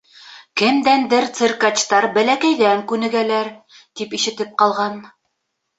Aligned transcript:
Кемдәндер 0.61 1.27
циркачтар 1.39 2.07
бәләкәйҙән 2.17 2.83
күнегәләр, 2.93 3.55
тип 4.01 4.21
ишетеп 4.21 4.59
ҡалған. 4.65 5.01